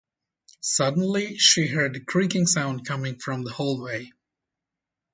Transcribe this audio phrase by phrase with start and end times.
[0.63, 4.11] Suddenly, she heard a creaking sound coming from the hallway.